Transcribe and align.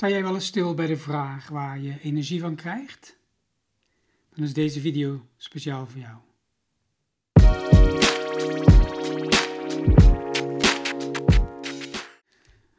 Sta 0.00 0.08
jij 0.08 0.22
wel 0.22 0.34
eens 0.34 0.46
stil 0.46 0.74
bij 0.74 0.86
de 0.86 0.96
vraag 0.96 1.48
waar 1.48 1.80
je 1.80 2.00
energie 2.00 2.40
van 2.40 2.54
krijgt? 2.54 3.18
Dan 4.34 4.44
is 4.44 4.52
deze 4.52 4.80
video 4.80 5.26
speciaal 5.36 5.86
voor 5.86 6.00
jou. 6.00 6.16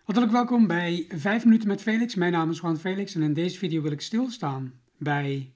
Hartelijk 0.03 0.31
welkom 0.31 0.67
bij 0.67 1.05
5 1.09 1.43
minuten 1.43 1.67
met 1.67 1.81
Felix. 1.81 2.15
Mijn 2.15 2.31
naam 2.31 2.49
is 2.49 2.59
Juan 2.59 2.77
Felix 2.77 3.15
en 3.15 3.21
in 3.21 3.33
deze 3.33 3.57
video 3.57 3.81
wil 3.81 3.91
ik 3.91 4.01
stilstaan 4.01 4.81
bij 4.97 5.33
een 5.33 5.53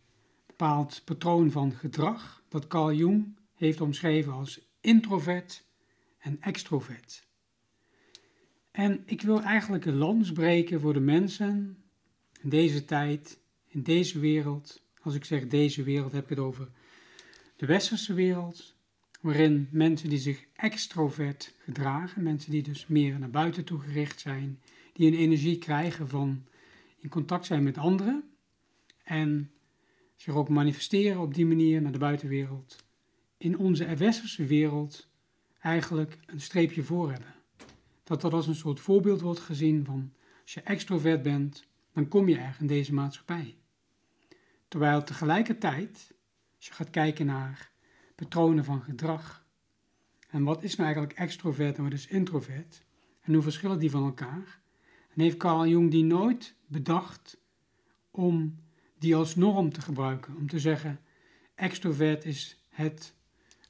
bepaald 0.47 1.02
patroon 1.05 1.52
van 1.52 1.71
gedrag 1.71 2.43
dat 2.50 2.68
Carl 2.68 2.93
Jung 2.93 3.39
heeft 3.55 3.82
omschreven 3.82 4.34
als 4.34 4.59
introvert 4.82 5.66
en 6.20 6.41
extrovert. 6.41 7.27
En 8.75 9.04
ik 9.06 9.21
wil 9.21 9.42
eigenlijk 9.42 9.86
een 9.86 9.96
lans 9.96 10.32
breken 10.32 10.82
voor 10.82 10.93
de 10.93 11.00
mensen 11.00 11.78
in 12.42 12.50
deze 12.50 12.86
tijd, 12.86 13.39
in 13.68 13.83
deze 13.83 14.20
wereld. 14.20 14.83
Als 15.02 15.16
ik 15.16 15.25
zeg 15.25 15.47
deze 15.47 15.83
wereld, 15.83 16.11
heb 16.11 16.24
ik 16.24 16.29
het 16.29 16.39
over 16.39 16.70
de 17.56 17.66
westerse 17.66 18.14
wereld, 18.14 18.75
waarin 19.21 19.68
mensen 19.71 20.10
die 20.10 20.18
zich 20.18 20.46
extrovert 20.56 21.54
gedragen, 21.60 22.24
mensen 22.24 22.52
die 22.52 22.64
dus 22.64 22.88
meer 22.88 23.19
naar 23.19 23.30
buiten 23.30 23.64
toe 23.64 23.80
gericht 23.80 24.19
zijn, 24.19 24.60
die 24.94 25.07
een 25.07 25.18
energie 25.18 25.57
krijgen 25.57 26.07
van 26.07 26.46
in 27.00 27.10
contact 27.10 27.46
zijn 27.46 27.64
met 27.64 27.78
anderen 27.78 28.24
en 29.04 29.52
zich 30.16 30.36
ook 30.36 30.50
manifesteren 30.50 31.21
op 31.21 31.33
die 31.33 31.46
manier 31.46 31.82
naar 31.82 31.92
de 31.92 31.97
buitenwereld, 31.97 32.83
in 33.38 33.58
onze 33.58 33.95
westerse 33.95 34.45
wereld 34.45 35.09
eigenlijk 35.59 36.17
een 36.25 36.42
streepje 36.42 36.83
voor 36.83 37.11
hebben 37.11 37.34
dat 38.05 38.22
dat 38.22 38.33
als 38.33 38.47
een 38.47 38.55
soort 38.55 38.80
voorbeeld 38.80 39.22
wordt 39.22 39.39
gezien 39.39 39.86
van 39.86 40.13
als 40.41 40.53
je 40.53 40.61
extrovert 40.61 41.21
bent, 41.21 41.67
dan 41.93 42.07
kom 42.07 42.27
je 42.30 42.38
er 42.38 42.57
in 42.59 42.67
deze 42.67 42.93
maatschappij. 42.93 43.57
Terwijl 44.67 45.03
tegelijkertijd, 45.03 46.13
als 46.57 46.67
je 46.67 46.73
gaat 46.73 46.89
kijken 46.89 47.25
naar 47.25 47.71
patronen 48.15 48.63
van 48.63 48.81
gedrag, 48.81 49.45
en 50.30 50.43
wat 50.43 50.63
is 50.63 50.75
nou 50.75 50.83
eigenlijk 50.83 51.19
extrovert 51.19 51.77
en 51.77 51.83
wat 51.83 51.93
is 51.93 52.07
introvert, 52.07 52.83
en 53.21 53.33
hoe 53.33 53.43
verschillen 53.43 53.80
die 53.80 53.89
van 53.89 54.03
elkaar, 54.03 54.59
en 55.13 55.21
heeft 55.21 55.37
Carl 55.37 55.67
Jung 55.67 55.91
die 55.91 56.03
nooit 56.03 56.55
bedacht 56.65 57.37
om 58.11 58.59
die 58.99 59.15
als 59.15 59.35
norm 59.35 59.71
te 59.71 59.81
gebruiken, 59.81 60.35
om 60.35 60.47
te 60.47 60.59
zeggen, 60.59 60.99
extrovert 61.55 62.25
is 62.25 62.59
het 62.69 63.13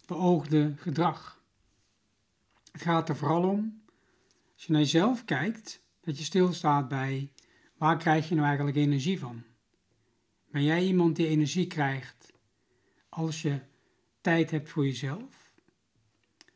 beoogde 0.05 0.73
gedrag. 0.77 1.43
Het 2.71 2.81
gaat 2.81 3.09
er 3.09 3.15
vooral 3.15 3.49
om 3.49 3.83
als 4.65 4.73
je 4.73 4.79
naar 4.79 4.91
jezelf 4.91 5.25
kijkt, 5.25 5.83
dat 6.01 6.17
je 6.17 6.23
stilstaat 6.23 6.87
bij 6.87 7.31
waar 7.77 7.97
krijg 7.97 8.29
je 8.29 8.35
nou 8.35 8.47
eigenlijk 8.47 8.77
energie 8.77 9.19
van? 9.19 9.43
Ben 10.51 10.63
jij 10.63 10.85
iemand 10.85 11.15
die 11.15 11.27
energie 11.27 11.67
krijgt 11.67 12.33
als 13.09 13.41
je 13.41 13.59
tijd 14.21 14.51
hebt 14.51 14.69
voor 14.69 14.85
jezelf? 14.85 15.53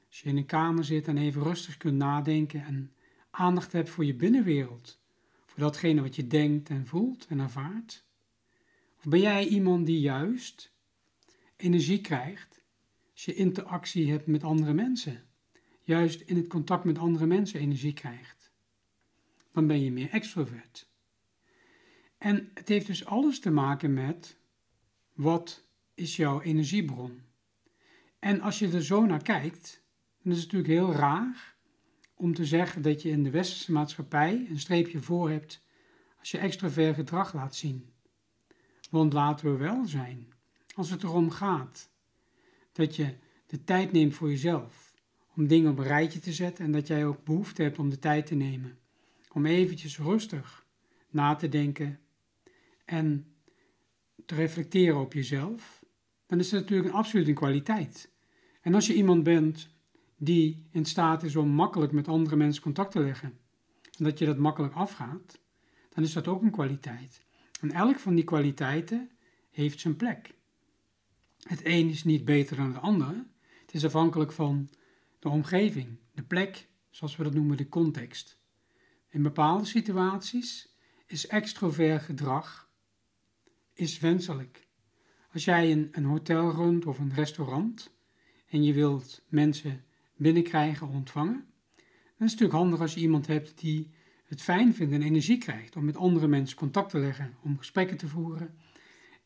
Als 0.08 0.22
je 0.22 0.30
in 0.30 0.38
een 0.38 0.46
kamer 0.46 0.84
zit 0.84 1.08
en 1.08 1.18
even 1.18 1.44
rustig 1.44 1.78
kunt 1.78 1.98
nadenken 1.98 2.64
en 2.64 2.94
aandacht 3.30 3.72
hebt 3.72 3.90
voor 3.90 4.06
je 4.06 4.16
binnenwereld, 4.16 5.00
voor 5.46 5.60
datgene 5.60 6.02
wat 6.02 6.16
je 6.16 6.28
denkt 6.28 6.70
en 6.70 6.88
voelt 6.88 7.26
en 7.28 7.40
ervaart? 7.40 8.06
Of 8.98 9.04
ben 9.04 9.20
jij 9.20 9.48
iemand 9.48 9.86
die 9.86 10.00
juist 10.00 10.73
energie 11.56 12.02
krijgt 12.02 12.64
als 13.12 13.26
je 13.26 13.34
interactie 13.34 14.12
hebt 14.12 14.28
met 14.28 14.44
andere 14.44 14.73
mensen? 14.73 15.29
Juist 15.90 16.22
in 16.22 16.36
het 16.36 16.48
contact 16.48 16.84
met 16.84 16.98
andere 16.98 17.26
mensen 17.26 17.59
energie 17.59 17.94
krijgt. 17.94 18.52
Dan 19.52 19.68
ben 19.68 19.84
je 19.84 19.92
meer 19.92 20.09
extrovert. 20.09 20.90
En 22.18 22.50
het 22.54 22.68
heeft 22.68 22.88
dus 22.88 23.06
alles 23.06 23.40
te 23.40 23.52
maken 23.52 23.94
met 23.94 24.38
wat 25.14 25.64
is 25.94 26.16
jouw 26.16 26.42
energiebron. 26.42 27.22
En 28.20 28.42
als 28.42 28.60
je 28.60 28.72
er 28.72 28.83
zo 28.83 29.05
naar 29.05 29.22
kijkt, 29.22 29.83
dan 30.22 30.32
is 30.32 30.42
het 30.42 30.52
natuurlijk 30.52 30.80
heel 30.80 30.94
raar 30.94 31.55
om 32.16 32.33
te 32.33 32.45
zeggen 32.45 32.82
dat 32.82 33.02
je 33.02 33.10
in 33.10 33.23
de 33.23 33.30
westerse 33.30 33.71
maatschappij 33.71 34.45
een 34.50 34.60
streepje 34.60 35.02
voor 35.02 35.30
hebt 35.30 35.61
als 36.20 36.32
je 36.32 36.38
extrovert 36.38 36.95
gedrag 36.95 37.33
laat 37.33 37.56
zien. 37.56 37.89
Want 38.89 39.14
laten 39.14 39.52
we 39.52 39.58
wel 39.58 39.86
zijn, 39.86 40.33
als 40.76 40.89
het 40.89 41.04
erom 41.04 41.30
gaat 41.30 41.89
dat 42.71 42.95
je 42.95 43.16
de 43.45 43.64
tijd 43.64 43.92
neemt 43.92 44.14
voor 44.14 44.30
jezelf, 44.30 44.89
om 45.39 45.48
dingen 45.48 45.72
op 45.72 45.77
een 45.77 45.83
rijtje 45.83 46.20
te 46.20 46.33
zetten 46.33 46.66
en 46.66 46.72
dat 46.72 46.88
jij 46.88 47.05
ook 47.05 47.23
behoefte 47.23 47.61
hebt 47.61 47.80
om 47.80 47.89
de 47.89 48.00
tijd 48.00 48.26
te 48.26 48.36
nemen. 48.36 48.77
Om 49.32 49.45
eventjes 49.45 49.98
rustig 49.98 50.66
na 51.10 51.36
te 51.36 51.50
denken 51.50 52.00
en 52.86 53.26
te 54.26 54.36
reflecteren 54.36 55.00
op 55.00 55.14
jezelf, 55.14 55.83
dan 56.27 56.39
is 56.39 56.50
dat 56.50 56.60
natuurlijk 56.61 56.89
een 56.89 56.95
absolute 56.95 57.33
kwaliteit. 57.33 58.11
En 58.61 58.73
als 58.73 58.88
je 58.88 58.94
iemand 58.94 59.23
bent 59.23 59.70
die 60.17 60.67
in 60.72 60.86
staat 60.86 61.23
is 61.23 61.36
om 61.36 61.50
makkelijk 61.50 61.92
met 61.92 62.08
andere 62.08 62.36
mensen 62.36 62.64
contact 62.64 62.92
te 62.92 63.00
leggen, 63.00 63.38
en 63.98 64.04
dat 64.04 64.20
je 64.20 64.26
dat 64.26 64.38
makkelijk 64.38 64.73
afgaat, 64.73 65.39
dan 65.89 66.04
is 66.04 66.14
dat 66.14 66.27
ook 66.27 66.42
een 66.42 66.52
kwaliteit. 66.52 67.26
En 67.61 67.71
elk 67.71 68.00
van 68.00 68.16
die 68.16 68.23
kwaliteiten 68.23 69.10
heeft 69.52 69.80
zijn 69.80 69.95
plek. 69.95 70.33
Het 71.42 71.66
een 71.66 71.89
is 71.89 72.04
niet 72.04 72.26
beter 72.26 72.56
dan 72.56 72.73
het 72.73 72.82
andere. 72.82 73.26
Het 73.61 73.73
is 73.73 73.86
afhankelijk 73.86 74.32
van 74.32 74.70
de 75.20 75.30
omgeving, 75.30 75.98
de 76.14 76.24
plek, 76.24 76.68
zoals 76.90 77.16
we 77.16 77.24
dat 77.24 77.34
noemen, 77.34 77.58
de 77.58 77.70
context. 77.70 78.40
In 79.10 79.22
bepaalde 79.22 79.66
situaties 79.66 80.76
is 81.06 81.28
extrovert 81.28 82.02
gedrag 82.02 82.70
is 83.74 84.00
wenselijk. 84.00 84.68
Als 85.34 85.46
jij 85.46 85.72
een, 85.72 85.88
een 85.92 86.04
hotel 86.04 86.52
runt 86.52 86.86
of 86.86 87.00
een 87.00 87.14
restaurant 87.14 87.94
en 88.48 88.64
je 88.64 88.74
wilt 88.74 89.22
mensen 89.28 89.84
binnenkrijgen 90.16 90.88
ontvangen, 90.88 91.46
dan 91.76 92.28
is 92.28 92.32
het 92.32 92.40
natuurlijk 92.40 92.60
handig 92.60 92.80
als 92.80 92.94
je 92.94 93.00
iemand 93.00 93.28
hebt 93.28 93.60
die 93.60 93.92
het 94.26 94.42
fijn 94.42 94.74
vindt 94.74 94.94
en 94.94 95.02
energie 95.02 95.38
krijgt 95.38 95.76
om 95.76 95.86
met 95.86 95.98
andere 95.98 96.28
mensen 96.28 96.58
contact 96.58 96.90
te 96.90 97.00
leggen, 97.00 97.36
om 97.42 97.58
gesprekken 97.58 97.98
te 97.98 98.08
voeren. 98.08 98.58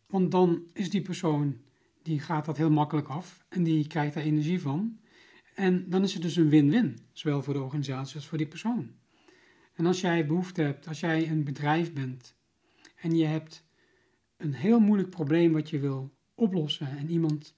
Want 0.07 0.31
dan 0.31 0.63
is 0.73 0.89
die 0.89 1.01
persoon, 1.01 1.57
die 2.01 2.19
gaat 2.19 2.45
dat 2.45 2.57
heel 2.57 2.71
makkelijk 2.71 3.07
af 3.07 3.45
en 3.49 3.63
die 3.63 3.87
krijgt 3.87 4.13
daar 4.13 4.23
energie 4.23 4.61
van. 4.61 4.99
En 5.55 5.89
dan 5.89 6.03
is 6.03 6.13
het 6.13 6.21
dus 6.21 6.35
een 6.35 6.49
win-win, 6.49 6.99
zowel 7.11 7.43
voor 7.43 7.53
de 7.53 7.61
organisatie 7.61 8.15
als 8.15 8.27
voor 8.27 8.37
die 8.37 8.47
persoon. 8.47 8.91
En 9.73 9.85
als 9.85 10.01
jij 10.01 10.25
behoefte 10.25 10.61
hebt, 10.61 10.87
als 10.87 10.99
jij 10.99 11.29
een 11.29 11.43
bedrijf 11.43 11.93
bent 11.93 12.35
en 12.95 13.15
je 13.15 13.25
hebt 13.25 13.63
een 14.37 14.53
heel 14.53 14.79
moeilijk 14.79 15.09
probleem 15.09 15.51
wat 15.51 15.69
je 15.69 15.79
wil 15.79 16.13
oplossen 16.35 16.97
en 16.97 17.09
iemand 17.09 17.55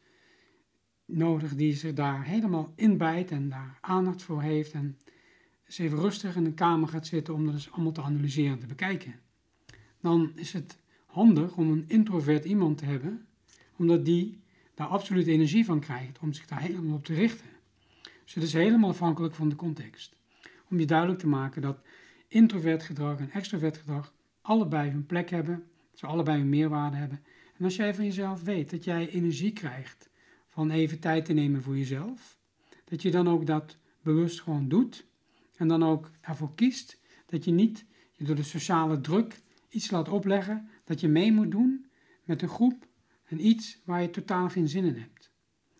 nodig 1.05 1.55
die 1.55 1.73
zich 1.73 1.94
daar 1.94 2.25
helemaal 2.25 2.73
in 2.75 2.97
bijt 2.97 3.31
en 3.31 3.50
daar 3.50 3.78
aandacht 3.81 4.22
voor 4.22 4.41
heeft 4.41 4.72
en 4.72 4.97
eens 5.66 5.78
even 5.78 6.00
rustig 6.00 6.35
in 6.35 6.44
de 6.44 6.53
kamer 6.53 6.88
gaat 6.88 7.07
zitten 7.07 7.34
om 7.34 7.45
dat 7.45 7.53
eens 7.53 7.72
allemaal 7.72 7.91
te 7.91 8.01
analyseren 8.01 8.51
en 8.51 8.59
te 8.59 8.66
bekijken, 8.66 9.16
dan 10.01 10.31
is 10.35 10.53
het 10.53 10.79
handig 11.05 11.57
om 11.57 11.72
een 11.72 11.84
introvert 11.88 12.45
iemand 12.45 12.78
te 12.78 12.85
hebben, 12.85 13.25
omdat 13.75 14.05
die 14.05 14.39
daar 14.73 14.88
absoluut 14.88 15.28
energie 15.28 15.66
van 15.66 15.79
krijgt 15.79 16.19
om 16.19 16.34
zich 16.34 16.45
daar 16.45 16.61
helemaal 16.61 16.95
op 16.95 17.05
te 17.05 17.13
richten. 17.13 17.54
Dus 18.25 18.33
het 18.33 18.43
is 18.43 18.53
helemaal 18.53 18.89
afhankelijk 18.89 19.35
van 19.35 19.49
de 19.49 19.55
context. 19.55 20.15
Om 20.69 20.79
je 20.79 20.85
duidelijk 20.85 21.19
te 21.19 21.27
maken 21.27 21.61
dat 21.61 21.77
introvert 22.27 22.83
gedrag 22.83 23.19
en 23.19 23.31
extrovert 23.31 23.77
gedrag 23.77 24.13
allebei 24.41 24.89
hun 24.89 25.05
plek 25.05 25.29
hebben, 25.29 25.63
ze 25.93 26.05
allebei 26.05 26.41
een 26.41 26.49
meerwaarde 26.49 26.97
hebben. 26.97 27.23
En 27.57 27.65
als 27.65 27.75
jij 27.75 27.95
van 27.95 28.03
jezelf 28.03 28.43
weet 28.43 28.69
dat 28.69 28.83
jij 28.83 29.09
energie 29.09 29.53
krijgt 29.53 30.09
van 30.47 30.71
even 30.71 30.99
tijd 30.99 31.25
te 31.25 31.33
nemen 31.33 31.61
voor 31.61 31.77
jezelf, 31.77 32.39
dat 32.83 33.01
je 33.01 33.11
dan 33.11 33.27
ook 33.27 33.45
dat 33.45 33.77
bewust 34.01 34.41
gewoon 34.41 34.67
doet 34.67 35.05
en 35.55 35.67
dan 35.67 35.83
ook 35.83 36.11
ervoor 36.21 36.55
kiest 36.55 36.99
dat 37.25 37.45
je 37.45 37.51
niet 37.51 37.85
je 38.11 38.25
door 38.25 38.35
de 38.35 38.43
sociale 38.43 39.01
druk 39.01 39.41
iets 39.69 39.91
laat 39.91 40.09
opleggen 40.09 40.69
dat 40.83 40.99
je 40.99 41.07
mee 41.07 41.31
moet 41.31 41.51
doen 41.51 41.85
met 42.23 42.41
een 42.41 42.49
groep 42.49 42.87
en 43.25 43.45
iets 43.45 43.79
waar 43.83 44.01
je 44.01 44.09
totaal 44.09 44.49
geen 44.49 44.69
zin 44.69 44.85
in 44.85 44.95
hebt. 44.95 45.31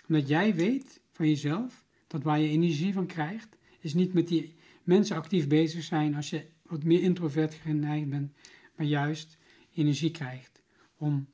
Omdat 0.07 0.27
jij 0.27 0.56
weet 0.56 1.01
van 1.12 1.27
jezelf 1.27 1.85
dat 2.15 2.23
waar 2.23 2.39
je 2.39 2.50
energie 2.50 2.94
van 2.94 3.06
krijgt, 3.06 3.57
is 3.79 3.94
niet 3.94 4.13
met 4.13 4.27
die 4.27 4.56
mensen 4.83 5.15
actief 5.15 5.47
bezig 5.47 5.83
zijn 5.83 6.15
als 6.15 6.29
je 6.29 6.45
wat 6.62 6.83
meer 6.83 7.01
introvert 7.01 7.53
geneigd 7.53 8.09
bent, 8.09 8.33
maar 8.75 8.85
juist 8.85 9.38
energie 9.73 10.12
krijgt 10.12 10.62
om 10.97 11.27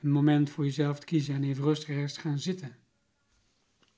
een 0.00 0.10
moment 0.10 0.50
voor 0.50 0.64
jezelf 0.64 0.98
te 0.98 1.06
kiezen 1.06 1.34
en 1.34 1.44
even 1.44 1.64
rustig 1.64 1.88
ergens 1.88 2.12
te 2.12 2.20
gaan 2.20 2.38
zitten. 2.38 2.76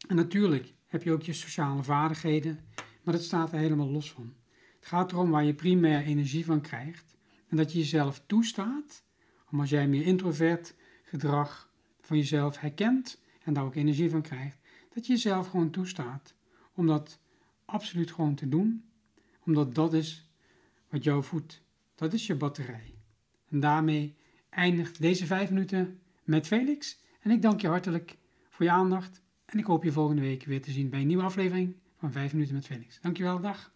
En 0.09 0.17
natuurlijk 0.17 0.75
heb 0.87 1.03
je 1.03 1.13
ook 1.13 1.23
je 1.23 1.33
sociale 1.33 1.83
vaardigheden, 1.83 2.59
maar 3.03 3.15
dat 3.15 3.23
staat 3.23 3.53
er 3.53 3.59
helemaal 3.59 3.91
los 3.91 4.13
van. 4.13 4.35
Het 4.77 4.87
gaat 4.87 5.13
erom 5.13 5.31
waar 5.31 5.45
je 5.45 5.55
primair 5.55 6.03
energie 6.03 6.45
van 6.45 6.61
krijgt 6.61 7.17
en 7.49 7.57
dat 7.57 7.73
je 7.73 7.79
jezelf 7.79 8.23
toestaat 8.27 9.05
om 9.51 9.61
als 9.61 9.71
jij 9.71 9.89
meer 9.89 10.05
introvert 10.05 10.75
gedrag 11.03 11.73
van 12.01 12.17
jezelf 12.17 12.59
herkent 12.59 13.23
en 13.43 13.53
daar 13.53 13.65
ook 13.65 13.75
energie 13.75 14.11
van 14.11 14.23
krijgt, 14.23 14.58
dat 14.95 15.07
je 15.07 15.13
jezelf 15.13 15.47
gewoon 15.47 15.71
toestaat 15.71 16.35
om 16.75 16.87
dat 16.87 17.19
absoluut 17.65 18.13
gewoon 18.13 18.35
te 18.35 18.49
doen, 18.49 18.85
omdat 19.45 19.75
dat 19.75 19.93
is 19.93 20.29
wat 20.89 21.05
jou 21.05 21.25
voedt. 21.25 21.63
Dat 21.95 22.13
is 22.13 22.27
je 22.27 22.35
batterij. 22.35 22.95
En 23.49 23.61
daarmee 23.61 24.17
eindigt 24.49 25.01
deze 25.01 25.27
vijf 25.27 25.51
minuten 25.51 26.01
met 26.25 26.47
Felix. 26.47 26.99
En 27.21 27.31
ik 27.31 27.43
dank 27.43 27.61
je 27.61 27.69
hartelijk 27.69 28.17
voor 28.49 28.65
je 28.65 28.73
aandacht. 28.73 29.23
En 29.45 29.59
ik 29.59 29.65
hoop 29.65 29.85
je 29.85 29.93
volgende 29.93 30.23
week 30.23 30.45
weer 30.45 30.63
te 30.63 30.71
zien 30.71 30.91
bij 30.91 31.01
een 31.01 31.07
nieuwe 31.07 31.23
aflevering 31.23 31.75
van 31.99 32.13
5 32.13 32.33
minuten 32.33 32.55
met 32.55 32.67
Felix. 32.67 33.01
Dankjewel, 33.01 33.41
dag. 33.41 33.73